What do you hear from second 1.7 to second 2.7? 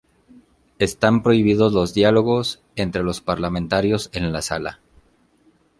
los diálogos